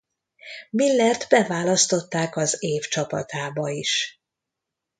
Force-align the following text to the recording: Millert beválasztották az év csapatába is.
Millert 0.69 1.29
beválasztották 1.29 2.35
az 2.35 2.55
év 2.59 2.81
csapatába 2.83 3.69
is. 3.69 4.21